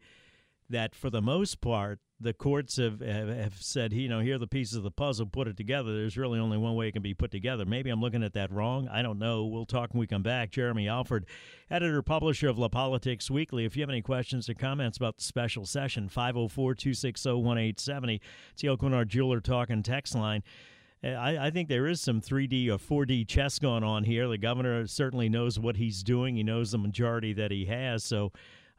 that 0.70 0.96
for 0.96 1.10
the 1.10 1.22
most 1.22 1.62
part, 1.62 2.00
the 2.26 2.34
courts 2.34 2.78
have, 2.78 3.00
have, 3.02 3.30
have 3.30 3.62
said, 3.62 3.94
you 3.94 4.10
know, 4.10 4.20
here 4.20 4.36
are 4.36 4.40
the 4.40 4.48
pieces 4.48 4.76
of 4.76 4.84
the 4.84 4.92
puzzle, 4.92 5.28
put 5.28 5.48
it 5.48 5.56
together. 5.56 5.96
There's 5.96 6.18
really 6.18 6.40
only 6.40 6.58
one 6.58 6.76
way 6.76 6.88
it 6.88 6.94
can 6.94 7.04
be 7.04 7.14
put 7.14 7.30
together. 7.32 7.66
Maybe 7.66 7.92
I'm 7.92 8.02
looking 8.02 8.24
at 8.24 8.34
that 8.34 8.52
wrong. 8.52 8.88
I 8.90 9.04
don't 9.04 9.20
know. 9.20 9.46
We'll 9.46 9.68
talk 9.68 9.94
when 9.94 10.00
we 10.00 10.08
come 10.08 10.24
back. 10.24 10.50
Jeremy 10.50 10.88
Alford, 10.88 11.26
editor 11.70 12.02
publisher 12.02 12.50
of 12.50 12.58
LaPolitics 12.58 13.30
Weekly. 13.30 13.64
If 13.64 13.78
you 13.78 13.84
have 13.84 13.92
any 13.92 14.02
questions 14.02 14.50
or 14.50 14.56
comments 14.56 14.98
about 14.98 15.18
the 15.18 15.24
special 15.24 15.66
session, 15.66 16.10
504 16.10 16.74
260 16.74 17.30
1870. 17.30 18.22
It's 18.52 18.62
the 18.62 19.06
Jeweler 19.08 19.40
Talk 19.40 19.70
and 19.70 19.86
text 19.86 20.16
line. 20.16 20.42
Eh, 21.04 21.14
I, 21.14 21.48
I, 21.48 21.52
think 21.52 21.70
there 21.70 21.86
is 21.86 22.02
some 22.02 22.22
3D 22.22 22.70
or 22.70 23.06
4D 23.06 23.28
chess 23.28 23.60
going 23.60 23.84
on 23.84 24.04
here. 24.04 24.28
The 24.28 24.40
governor 24.40 24.88
certainly 24.88 25.30
knows 25.30 25.60
what 25.60 25.78
he's 25.78 26.02
doing. 26.02 26.38
He 26.38 26.44
knows 26.44 26.72
the 26.72 26.80
majority 26.80 27.34
that 27.34 27.52
he 27.52 27.66
has. 27.66 28.04
So 28.04 28.32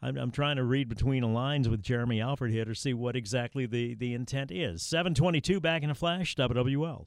I'm, 0.03 0.17
I'm 0.17 0.31
trying 0.31 0.57
to 0.57 0.65
read 0.65 0.89
between 0.89 1.23
the 1.23 1.29
lines 1.29 1.69
with 1.69 1.83
Jeremy 1.83 2.21
Alford 2.21 2.51
here 2.51 2.65
to 2.65 2.75
see 2.75 2.95
what 2.95 3.17
exactly 3.17 3.67
the, 3.67 3.95
the 3.95 4.15
intent 4.15 4.51
is. 4.51 4.83
722 4.83 5.61
back 5.61 5.83
in 5.83 5.91
a 5.91 5.95
flash, 5.95 6.35
WWL. 6.35 7.07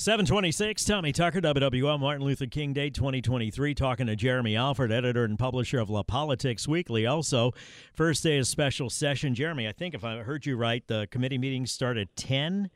726, 0.00 0.82
Tommy 0.86 1.12
Tucker, 1.12 1.42
WWL, 1.42 2.00
Martin 2.00 2.24
Luther 2.24 2.46
King 2.46 2.72
Day 2.72 2.88
2023, 2.88 3.74
talking 3.74 4.06
to 4.06 4.16
Jeremy 4.16 4.56
Alford, 4.56 4.90
editor 4.90 5.24
and 5.24 5.38
publisher 5.38 5.78
of 5.78 5.90
LaPolitics 5.90 6.66
Weekly. 6.66 7.04
Also, 7.04 7.52
first 7.92 8.22
day 8.22 8.38
of 8.38 8.46
special 8.46 8.88
session. 8.88 9.34
Jeremy, 9.34 9.68
I 9.68 9.72
think 9.72 9.94
if 9.94 10.02
I 10.02 10.20
heard 10.20 10.46
you 10.46 10.56
right, 10.56 10.82
the 10.86 11.06
committee 11.10 11.36
meetings 11.36 11.70
start 11.70 11.98
at 11.98 12.16
10, 12.16 12.70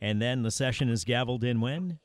and 0.00 0.22
then 0.22 0.44
the 0.44 0.50
session 0.50 0.88
is 0.88 1.04
gavelled 1.04 1.44
in 1.44 1.60
when? 1.60 1.98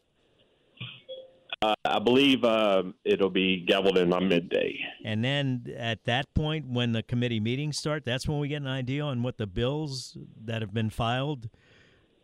Uh, 1.62 1.74
I 1.86 2.00
believe 2.00 2.44
uh, 2.44 2.84
it'll 3.06 3.30
be 3.30 3.66
gavelled 3.66 3.96
in 3.96 4.12
on 4.12 4.28
midday. 4.28 4.78
And 5.06 5.24
then 5.24 5.74
at 5.78 6.04
that 6.04 6.26
point, 6.34 6.68
when 6.68 6.92
the 6.92 7.04
committee 7.04 7.40
meetings 7.40 7.78
start, 7.78 8.04
that's 8.04 8.28
when 8.28 8.40
we 8.40 8.50
get 8.50 8.62
an 8.64 8.68
idea 8.68 9.06
on 9.06 9.24
what 9.24 9.38
the 9.38 9.48
bills 9.48 10.18
that 10.44 10.62
have 10.62 10.74
been 10.74 10.90
filed– 10.90 11.50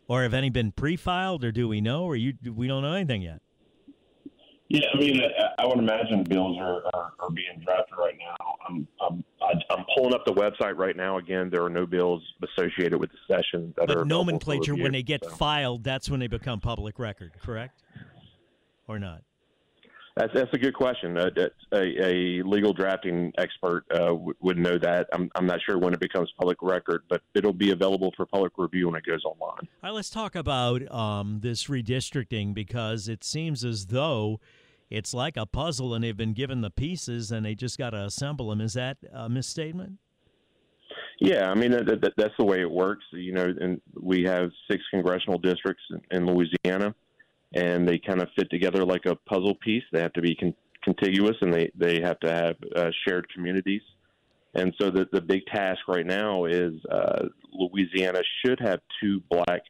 or 0.08 0.22
have 0.22 0.34
any 0.34 0.50
been 0.50 0.72
pre-filed, 0.72 1.44
or 1.44 1.52
do 1.52 1.68
we 1.68 1.80
know, 1.80 2.04
or 2.04 2.16
you 2.16 2.34
we 2.54 2.66
don't 2.66 2.82
know 2.82 2.92
anything 2.92 3.22
yet? 3.22 3.40
Yeah, 4.68 4.80
I 4.94 4.98
mean, 4.98 5.20
I 5.58 5.66
would 5.66 5.78
imagine 5.78 6.24
bills 6.24 6.56
are, 6.58 6.82
are, 6.94 7.12
are 7.20 7.30
being 7.30 7.62
drafted 7.64 7.98
right 7.98 8.16
now. 8.18 8.34
I'm, 8.66 8.88
I'm 9.00 9.24
I'm 9.70 9.84
pulling 9.94 10.14
up 10.14 10.24
the 10.24 10.32
website 10.32 10.76
right 10.76 10.96
now. 10.96 11.18
Again, 11.18 11.50
there 11.50 11.62
are 11.62 11.70
no 11.70 11.86
bills 11.86 12.22
associated 12.42 12.98
with 12.98 13.10
the 13.10 13.18
session 13.34 13.74
that 13.76 13.88
but 13.88 13.96
are 13.96 14.04
nomenclature. 14.04 14.74
When 14.74 14.92
they 14.92 15.02
get 15.02 15.22
so. 15.22 15.30
filed, 15.30 15.84
that's 15.84 16.08
when 16.08 16.18
they 16.18 16.28
become 16.28 16.60
public 16.60 16.98
record, 16.98 17.32
correct? 17.42 17.82
Or 18.88 18.98
not? 18.98 19.22
That's 20.16 20.32
that's 20.32 20.52
a 20.52 20.58
good 20.58 20.74
question. 20.74 21.18
Uh, 21.18 21.28
a, 21.72 21.76
a, 21.76 22.42
legal 22.44 22.72
drafting 22.72 23.32
expert 23.36 23.84
uh, 23.90 24.10
w- 24.10 24.34
would 24.40 24.58
know 24.58 24.78
that. 24.78 25.08
I'm 25.12 25.28
I'm 25.34 25.46
not 25.46 25.58
sure 25.66 25.76
when 25.76 25.92
it 25.92 25.98
becomes 25.98 26.32
public 26.38 26.58
record, 26.62 27.02
but 27.08 27.20
it'll 27.34 27.52
be 27.52 27.72
available 27.72 28.12
for 28.16 28.24
public 28.24 28.52
review 28.56 28.86
when 28.86 28.94
it 28.94 29.04
goes 29.04 29.24
online. 29.24 29.58
All 29.60 29.68
right, 29.82 29.90
let's 29.90 30.10
talk 30.10 30.36
about 30.36 30.88
um, 30.92 31.40
this 31.40 31.64
redistricting 31.64 32.54
because 32.54 33.08
it 33.08 33.24
seems 33.24 33.64
as 33.64 33.86
though 33.86 34.38
it's 34.88 35.14
like 35.14 35.36
a 35.36 35.46
puzzle, 35.46 35.94
and 35.94 36.04
they've 36.04 36.16
been 36.16 36.34
given 36.34 36.60
the 36.60 36.70
pieces, 36.70 37.32
and 37.32 37.44
they 37.44 37.56
just 37.56 37.76
got 37.76 37.90
to 37.90 38.04
assemble 38.04 38.50
them. 38.50 38.60
Is 38.60 38.74
that 38.74 38.98
a 39.12 39.28
misstatement? 39.28 39.98
Yeah, 41.18 41.50
I 41.50 41.54
mean 41.54 41.72
that, 41.72 41.86
that, 41.86 42.12
that's 42.16 42.34
the 42.38 42.44
way 42.44 42.60
it 42.60 42.70
works. 42.70 43.04
You 43.10 43.32
know, 43.32 43.52
and 43.60 43.80
we 44.00 44.22
have 44.22 44.50
six 44.70 44.84
congressional 44.92 45.38
districts 45.40 45.82
in, 45.90 46.18
in 46.18 46.26
Louisiana 46.26 46.94
and 47.54 47.88
they 47.88 47.98
kind 47.98 48.20
of 48.20 48.28
fit 48.36 48.50
together 48.50 48.84
like 48.84 49.06
a 49.06 49.14
puzzle 49.14 49.54
piece. 49.54 49.84
They 49.92 50.00
have 50.00 50.12
to 50.14 50.22
be 50.22 50.34
con- 50.34 50.54
contiguous, 50.82 51.36
and 51.40 51.52
they 51.52 51.70
they 51.74 52.00
have 52.00 52.20
to 52.20 52.30
have 52.30 52.56
uh, 52.76 52.90
shared 53.06 53.26
communities. 53.32 53.82
And 54.54 54.74
so 54.80 54.90
the 54.90 55.06
the 55.12 55.20
big 55.20 55.46
task 55.46 55.80
right 55.88 56.06
now 56.06 56.44
is 56.44 56.74
uh, 56.90 57.28
Louisiana 57.52 58.20
should 58.44 58.60
have 58.60 58.80
two 59.00 59.22
black 59.30 59.62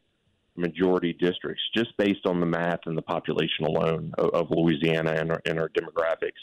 majority 0.56 1.12
districts, 1.12 1.62
just 1.74 1.96
based 1.98 2.26
on 2.26 2.40
the 2.40 2.46
math 2.46 2.80
and 2.86 2.96
the 2.96 3.02
population 3.02 3.64
alone 3.66 4.12
of, 4.18 4.30
of 4.30 4.46
Louisiana 4.50 5.12
and 5.12 5.32
our, 5.32 5.42
and 5.46 5.58
our 5.58 5.68
demographics. 5.68 6.40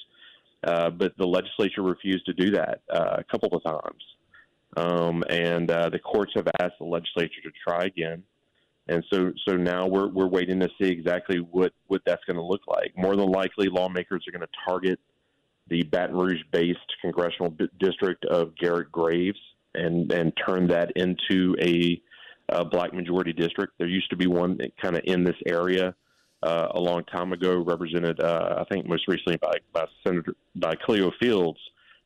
Uh, 0.65 0.89
but 0.89 1.13
the 1.17 1.25
legislature 1.25 1.81
refused 1.81 2.25
to 2.25 2.33
do 2.33 2.51
that 2.51 2.81
uh, 2.93 3.17
a 3.19 3.23
couple 3.23 3.49
of 3.57 3.63
times. 3.63 4.03
Um, 4.77 5.23
and 5.29 5.69
uh, 5.71 5.89
the 5.89 5.99
courts 5.99 6.33
have 6.35 6.47
asked 6.59 6.75
the 6.79 6.85
legislature 6.85 7.41
to 7.43 7.51
try 7.67 7.85
again 7.85 8.23
and 8.91 9.03
so 9.11 9.31
so 9.47 9.55
now 9.55 9.87
we're 9.87 10.09
we're 10.09 10.27
waiting 10.27 10.59
to 10.59 10.69
see 10.79 10.89
exactly 10.89 11.37
what 11.37 11.73
what 11.87 12.01
that's 12.05 12.23
going 12.25 12.35
to 12.35 12.43
look 12.43 12.61
like. 12.67 12.91
More 12.97 13.15
than 13.15 13.31
likely, 13.31 13.67
lawmakers 13.69 14.25
are 14.27 14.31
going 14.31 14.41
to 14.41 14.69
target 14.69 14.99
the 15.67 15.83
Baton 15.83 16.15
Rouge-based 16.15 16.79
congressional 17.01 17.51
b- 17.51 17.69
district 17.79 18.25
of 18.25 18.55
Garrett 18.57 18.91
Graves 18.91 19.39
and 19.73 20.11
and 20.11 20.33
turn 20.45 20.67
that 20.67 20.91
into 20.95 21.55
a, 21.61 22.01
a 22.49 22.65
black 22.65 22.93
majority 22.93 23.31
district. 23.31 23.73
There 23.77 23.87
used 23.87 24.09
to 24.09 24.17
be 24.17 24.27
one 24.27 24.59
kind 24.81 24.97
of 24.97 25.03
in 25.05 25.23
this 25.23 25.37
area 25.47 25.95
uh, 26.43 26.67
a 26.71 26.79
long 26.79 27.05
time 27.05 27.31
ago, 27.31 27.63
represented 27.63 28.19
uh, 28.19 28.55
I 28.59 28.65
think 28.65 28.87
most 28.87 29.07
recently 29.07 29.37
by 29.37 29.53
by 29.71 29.85
Senator 30.05 30.35
by 30.55 30.75
Cleo 30.75 31.11
Fields, 31.21 31.59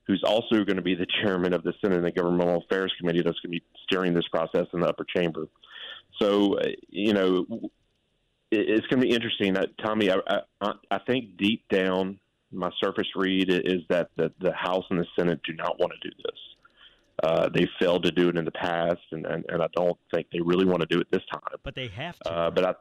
who's 0.06 0.24
also 0.24 0.64
going 0.64 0.76
to 0.76 0.84
be 0.84 0.94
the 0.94 1.08
chairman 1.24 1.54
of 1.54 1.64
the 1.64 1.74
Senate 1.82 2.04
and 2.04 2.16
Governmental 2.16 2.64
Affairs 2.64 2.94
Committee 3.00 3.24
that's 3.24 3.40
going 3.40 3.54
to 3.54 3.60
be 3.60 3.64
steering 3.86 4.14
this 4.14 4.28
process 4.28 4.68
in 4.74 4.82
the 4.82 4.88
upper 4.88 5.06
chamber. 5.16 5.48
So, 6.20 6.58
uh, 6.58 6.68
you 6.90 7.14
know, 7.14 7.46
it's 8.52 8.88
going 8.88 9.02
to 9.02 9.08
be 9.08 9.14
interesting. 9.14 9.58
Uh, 9.58 9.66
Tommy, 9.84 10.10
I, 10.12 10.18
I, 10.62 10.72
I 10.92 11.00
think 11.00 11.38
deep 11.38 11.64
down, 11.70 12.20
my 12.52 12.70
surface 12.84 13.08
read 13.16 13.50
is 13.50 13.82
that 13.90 14.10
the, 14.16 14.32
the 14.40 14.54
House 14.54 14.86
and 14.90 15.00
the 15.00 15.06
Senate 15.18 15.42
do 15.44 15.54
not 15.54 15.80
want 15.80 15.94
to 15.94 16.10
do 16.10 16.16
this. 16.24 16.40
Uh, 17.24 17.50
they 17.54 17.68
failed 17.80 18.04
to 18.04 18.12
do 18.12 18.30
it 18.30 18.38
in 18.38 18.46
the 18.46 18.52
past, 18.52 19.00
and, 19.12 19.26
and, 19.26 19.46
and 19.48 19.62
I 19.62 19.68
don't 19.76 19.98
think 20.14 20.28
they 20.32 20.42
really 20.42 20.66
want 20.66 20.82
to 20.82 20.88
do 20.88 21.00
it 21.00 21.08
this 21.12 21.24
time. 21.32 21.60
But 21.64 21.76
they 21.76 21.88
have 21.88 22.20
to. 22.20 22.32
Uh, 22.32 22.52
but 22.52 22.66
I, 22.66 22.74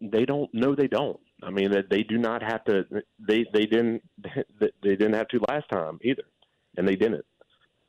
they 0.00 0.24
don't. 0.24 0.52
No, 0.54 0.74
they 0.74 0.88
don't. 0.88 1.20
I 1.42 1.50
mean, 1.50 1.70
they, 1.70 1.82
they 1.88 2.02
do 2.02 2.16
not 2.16 2.42
have 2.42 2.64
to. 2.64 2.84
They 3.18 3.44
they 3.52 3.66
didn't. 3.66 4.02
They 4.82 4.96
didn't 4.96 5.14
have 5.14 5.28
to 5.28 5.40
last 5.48 5.68
time 5.70 5.98
either, 6.02 6.24
and 6.76 6.86
they 6.86 6.96
didn't. 6.96 7.24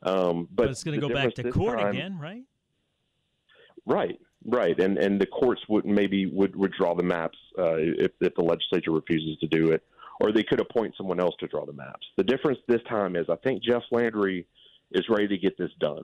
Um, 0.02 0.48
but, 0.52 0.64
but, 0.64 0.70
it's 0.70 0.84
going 0.84 1.00
to 1.00 1.08
go 1.08 1.14
back 1.14 1.34
to 1.36 1.52
court 1.52 1.80
time, 1.80 1.88
again, 1.90 2.20
right? 2.20 2.44
Right. 3.86 4.20
Right, 4.48 4.80
and 4.80 4.98
and 5.00 5.20
the 5.20 5.26
courts 5.26 5.62
would 5.68 5.86
maybe 5.86 6.28
would, 6.28 6.56
would 6.56 6.72
draw 6.74 6.94
the 6.94 7.04
maps 7.04 7.38
uh, 7.58 7.78
if 7.78 8.12
if 8.22 8.36
the 8.36 8.44
legislature 8.44 8.92
refuses 8.92 9.40
to 9.40 9.48
do 9.48 9.72
it, 9.72 9.84
or 10.20 10.32
they 10.32 10.44
could 10.44 10.60
appoint 10.60 10.94
someone 10.96 11.20
else 11.20 11.34
to 11.40 11.48
draw 11.48 11.66
the 11.66 11.74
maps. 11.74 12.06
The 12.16 12.24
difference 12.24 12.60
this 12.68 12.82
time 12.88 13.16
is 13.16 13.26
I 13.28 13.38
think 13.38 13.64
Jeff 13.64 13.82
Landry 13.92 14.46
is 14.92 15.06
ready 15.10 15.28
to 15.30 15.38
get 15.38 15.58
this 15.58 15.72
done. 15.80 16.04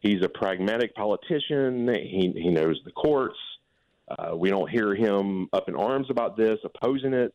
He's 0.00 0.22
a 0.22 0.28
pragmatic 0.30 0.94
politician. 0.94 1.88
He 1.88 2.32
he 2.34 2.48
knows 2.48 2.80
the 2.86 2.92
courts. 2.92 3.36
Uh, 4.08 4.34
we 4.36 4.48
don't 4.48 4.70
hear 4.70 4.94
him 4.94 5.48
up 5.52 5.68
in 5.68 5.74
arms 5.74 6.08
about 6.10 6.36
this, 6.36 6.58
opposing 6.64 7.12
it. 7.12 7.34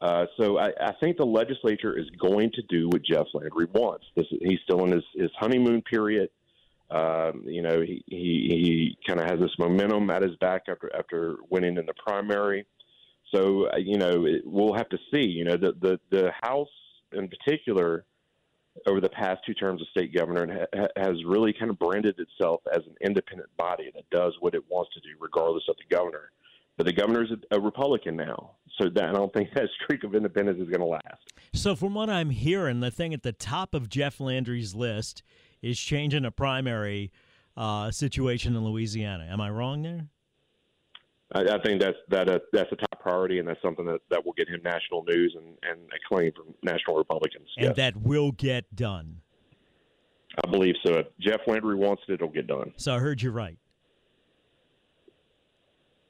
Uh, 0.00 0.26
so 0.38 0.58
I, 0.58 0.72
I 0.80 0.92
think 1.00 1.16
the 1.16 1.24
legislature 1.24 1.98
is 1.98 2.08
going 2.20 2.50
to 2.52 2.62
do 2.68 2.88
what 2.88 3.02
Jeff 3.02 3.26
Landry 3.32 3.66
wants. 3.72 4.04
This, 4.14 4.26
he's 4.30 4.60
still 4.64 4.84
in 4.84 4.92
his, 4.92 5.04
his 5.14 5.30
honeymoon 5.38 5.82
period. 5.82 6.28
Um, 6.90 7.42
you 7.44 7.62
know, 7.62 7.80
he 7.80 8.04
he, 8.06 8.16
he 8.16 8.98
kind 9.06 9.20
of 9.20 9.26
has 9.28 9.40
this 9.40 9.58
momentum 9.58 10.08
at 10.10 10.22
his 10.22 10.36
back 10.36 10.62
after 10.68 10.94
after 10.96 11.36
winning 11.50 11.76
in 11.76 11.86
the 11.86 11.94
primary. 12.06 12.66
So 13.34 13.68
uh, 13.72 13.78
you 13.78 13.98
know, 13.98 14.24
it, 14.26 14.42
we'll 14.44 14.74
have 14.74 14.88
to 14.90 14.98
see. 15.12 15.24
You 15.24 15.44
know, 15.44 15.56
the 15.56 15.72
the 15.80 16.00
the 16.10 16.30
House 16.42 16.68
in 17.12 17.28
particular 17.28 18.04
over 18.86 19.00
the 19.00 19.08
past 19.08 19.40
two 19.46 19.54
terms 19.54 19.80
of 19.80 19.88
state 19.88 20.14
governor 20.14 20.66
ha- 20.74 20.86
has 20.96 21.16
really 21.24 21.52
kind 21.52 21.70
of 21.70 21.78
branded 21.78 22.18
itself 22.18 22.60
as 22.72 22.82
an 22.86 22.94
independent 23.00 23.48
body 23.56 23.90
that 23.94 24.08
does 24.10 24.34
what 24.40 24.54
it 24.54 24.62
wants 24.68 24.92
to 24.94 25.00
do, 25.00 25.08
regardless 25.18 25.64
of 25.68 25.76
the 25.76 25.94
governor. 25.94 26.30
But 26.76 26.86
the 26.86 26.92
governor 26.92 27.24
is 27.24 27.30
a, 27.30 27.56
a 27.56 27.60
Republican 27.60 28.16
now, 28.16 28.52
so 28.78 28.90
that 28.90 29.04
I 29.04 29.12
don't 29.12 29.32
think 29.32 29.48
that 29.54 29.68
streak 29.82 30.04
of 30.04 30.14
independence 30.14 30.60
is 30.60 30.68
going 30.68 30.80
to 30.80 30.86
last. 30.86 31.32
So, 31.52 31.74
from 31.74 31.94
what 31.94 32.10
I'm 32.10 32.30
hearing, 32.30 32.80
the 32.80 32.90
thing 32.90 33.14
at 33.14 33.22
the 33.22 33.32
top 33.32 33.74
of 33.74 33.88
Jeff 33.88 34.20
Landry's 34.20 34.74
list 34.74 35.22
is 35.62 35.78
changing 35.78 36.24
a 36.24 36.30
primary 36.30 37.10
uh, 37.56 37.90
situation 37.90 38.54
in 38.54 38.64
Louisiana. 38.64 39.26
Am 39.30 39.40
I 39.40 39.50
wrong 39.50 39.82
there? 39.82 40.06
I, 41.32 41.40
I 41.40 41.62
think 41.62 41.80
that's 41.80 41.96
that 42.08 42.28
uh, 42.28 42.38
that's 42.52 42.70
a 42.72 42.76
top 42.76 43.00
priority, 43.00 43.38
and 43.38 43.48
that's 43.48 43.60
something 43.60 43.84
that, 43.86 44.00
that 44.10 44.24
will 44.24 44.34
get 44.34 44.48
him 44.48 44.60
national 44.62 45.04
news 45.04 45.36
and, 45.36 45.56
and 45.68 45.80
acclaim 45.92 46.32
from 46.32 46.54
national 46.62 46.96
Republicans. 46.96 47.48
And 47.56 47.66
yes. 47.66 47.76
that 47.76 47.96
will 47.96 48.32
get 48.32 48.74
done. 48.74 49.20
I 50.44 50.50
believe 50.50 50.74
so. 50.84 50.94
If 50.94 51.06
Jeff 51.20 51.40
Landry 51.46 51.76
wants 51.76 52.02
it, 52.08 52.14
it'll 52.14 52.28
get 52.28 52.46
done. 52.46 52.72
So 52.76 52.94
I 52.94 52.98
heard 52.98 53.22
you're 53.22 53.32
right. 53.32 53.58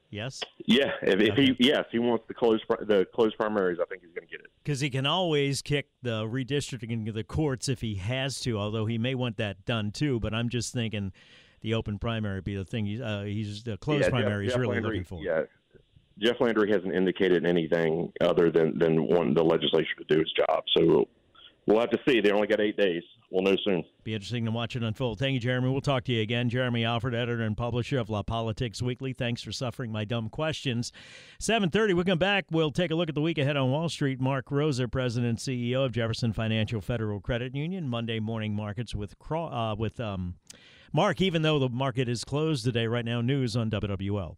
Yes. 0.09 0.41
Yeah, 0.65 0.91
if, 1.01 1.19
if 1.19 1.31
Okay. 1.33 1.45
he 1.47 1.55
yes 1.59 1.83
he 1.91 1.99
wants 1.99 2.25
the 2.27 2.33
closed 2.33 2.63
the 2.81 3.05
closed 3.13 3.37
primaries, 3.37 3.77
I 3.81 3.85
think 3.85 4.01
he's 4.03 4.11
going 4.13 4.27
to 4.27 4.31
get 4.31 4.39
it. 4.39 4.51
Because 4.63 4.79
he 4.79 4.89
can 4.89 5.05
always 5.05 5.61
kick 5.61 5.89
the 6.01 6.23
redistricting 6.23 6.91
into 6.91 7.11
the 7.11 7.23
courts 7.23 7.67
if 7.67 7.81
he 7.81 7.95
has 7.95 8.39
to, 8.41 8.57
although 8.57 8.85
he 8.85 8.97
may 8.97 9.15
want 9.15 9.37
that 9.37 9.65
done 9.65 9.91
too. 9.91 10.19
But 10.19 10.33
I'm 10.33 10.47
just 10.49 10.73
thinking 10.73 11.11
the 11.61 11.73
open 11.73 11.99
primary 11.99 12.39
be 12.41 12.55
the 12.55 12.63
thing. 12.63 12.85
He's, 12.85 13.01
uh, 13.01 13.23
he's 13.25 13.63
the 13.63 13.77
closed 13.77 14.03
Yeah, 14.03 14.09
primary 14.09 14.45
Jeff, 14.45 14.55
is 14.55 14.59
really 14.59 14.73
Landry, 14.75 14.89
looking 14.99 15.03
for. 15.03 15.21
Yeah, 15.21 15.41
Jeff 16.19 16.37
Landry 16.39 16.71
hasn't 16.71 16.93
indicated 16.93 17.45
anything 17.45 18.11
other 18.21 18.49
than 18.49 18.79
than 18.79 19.07
wanting 19.07 19.33
the 19.33 19.43
legislature 19.43 19.87
to 19.97 20.15
do 20.15 20.21
its 20.21 20.31
job. 20.33 20.63
So 20.77 21.07
we'll 21.67 21.79
have 21.79 21.91
to 21.91 21.99
see. 22.07 22.21
They 22.21 22.31
only 22.31 22.47
got 22.47 22.59
eight 22.59 22.77
days. 22.77 23.03
We'll 23.29 23.43
know 23.43 23.57
soon. 23.63 23.83
Be 24.03 24.13
interesting 24.13 24.45
to 24.45 24.51
watch 24.51 24.75
it 24.75 24.83
unfold. 24.83 25.19
Thank 25.19 25.33
you, 25.33 25.39
Jeremy. 25.41 25.69
We'll 25.69 25.81
talk 25.81 26.05
to 26.05 26.13
you 26.13 26.21
again. 26.21 26.49
Jeremy 26.49 26.85
Alford, 26.85 27.13
editor 27.13 27.43
and 27.43 27.57
publisher 27.57 27.99
of 27.99 28.07
LaPolitics 28.07 28.81
Weekly. 28.81 29.11
Thanks 29.11 29.41
for 29.41 29.51
suffering 29.51 29.91
my 29.91 30.05
dumb 30.05 30.29
questions. 30.29 30.93
7.30, 31.41 31.93
we'll 31.93 32.05
come 32.05 32.17
back. 32.17 32.45
We'll 32.51 32.71
take 32.71 32.91
a 32.91 32.95
look 32.95 33.09
at 33.09 33.15
the 33.15 33.21
week 33.21 33.37
ahead 33.37 33.57
on 33.57 33.69
Wall 33.69 33.89
Street. 33.89 34.21
Mark 34.21 34.47
Roser, 34.47 34.89
president 34.89 35.29
and 35.29 35.37
CEO 35.37 35.85
of 35.85 35.91
Jefferson 35.91 36.31
Financial 36.31 36.79
Federal 36.79 37.19
Credit 37.19 37.53
Union. 37.53 37.89
Monday 37.89 38.19
morning 38.21 38.55
markets 38.55 38.95
with 38.95 39.15
uh, 39.29 39.75
with 39.77 39.99
um, 39.99 40.35
Mark, 40.93 41.19
even 41.19 41.41
though 41.41 41.59
the 41.59 41.69
market 41.69 42.07
is 42.07 42.23
closed 42.23 42.63
today, 42.63 42.87
right 42.87 43.05
now, 43.05 43.19
news 43.19 43.57
on 43.57 43.69
WWL. 43.69 44.37